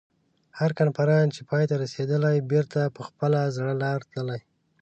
هر 0.59 0.71
کنفرانس 0.79 1.31
چې 1.35 1.41
پای 1.49 1.63
ته 1.69 1.75
رسېدلی 1.83 2.37
بېرته 2.51 2.81
په 2.95 3.01
خپله 3.07 3.39
زړه 3.55 3.73
لاره 3.81 4.05
تللي. 4.13 4.39